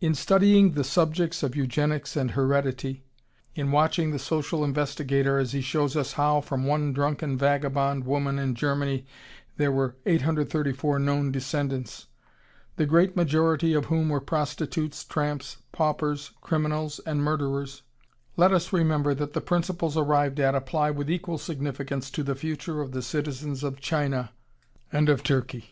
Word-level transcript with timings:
In 0.00 0.16
studying 0.16 0.72
the 0.72 0.82
subjects 0.82 1.44
of 1.44 1.54
eugenics 1.54 2.16
and 2.16 2.32
heredity, 2.32 3.04
in 3.54 3.70
watching 3.70 4.10
the 4.10 4.18
social 4.18 4.64
investigator 4.64 5.38
as 5.38 5.52
he 5.52 5.60
shows 5.60 5.96
us 5.96 6.14
how 6.14 6.40
from 6.40 6.64
one 6.66 6.92
drunken, 6.92 7.38
vagabond 7.38 8.02
woman 8.04 8.36
in 8.36 8.56
Germany 8.56 9.06
there 9.56 9.70
were 9.70 9.94
834 10.06 10.98
known 10.98 11.30
descendants, 11.30 12.08
the 12.74 12.84
great 12.84 13.14
majority 13.14 13.74
of 13.74 13.84
whom 13.84 14.08
were 14.08 14.20
prostitutes, 14.20 15.04
tramps, 15.04 15.58
paupers, 15.70 16.32
criminals, 16.40 16.98
and 17.06 17.22
murderers, 17.22 17.82
let 18.36 18.52
us 18.52 18.72
remember 18.72 19.14
that 19.14 19.34
the 19.34 19.40
principles 19.40 19.96
arrived 19.96 20.40
at 20.40 20.56
apply 20.56 20.90
with 20.90 21.08
equal 21.08 21.38
significance 21.38 22.10
to 22.10 22.24
the 22.24 22.34
future 22.34 22.80
of 22.80 22.90
the 22.90 23.02
citizens 23.02 23.62
of 23.62 23.78
China 23.80 24.32
and 24.92 25.08
of 25.08 25.22
Turkey. 25.22 25.70